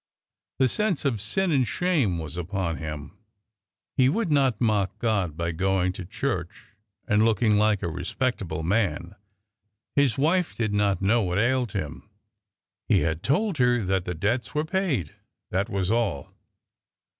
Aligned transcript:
The 0.57 0.67
sense 0.67 1.05
of 1.05 1.21
sin 1.21 1.51
and 1.51 1.67
shame 1.67 2.17
was 2.17 2.35
upon 2.35 2.77
him; 2.77 3.19
he 3.95 4.09
would 4.09 4.31
not 4.31 4.59
mock 4.59 4.97
God 4.97 5.37
by 5.37 5.51
going 5.51 5.93
to 5.93 6.05
church 6.05 6.73
and 7.07 7.23
looking 7.23 7.57
like 7.59 7.83
a 7.83 7.87
respectable 7.87 8.63
man. 8.63 9.13
His 9.95 10.17
wife 10.17 10.55
did 10.55 10.73
not 10.73 11.03
know 11.03 11.21
what 11.21 11.37
ailed 11.37 11.73
him. 11.73 12.09
He 12.87 13.01
had 13.01 13.21
told 13.21 13.57
her 13.59 13.83
that 13.85 14.05
the 14.05 14.15
debts 14.15 14.55
were 14.55 14.65
paid 14.65 15.13
that 15.51 15.69
was 15.69 15.91
all. 15.91 16.31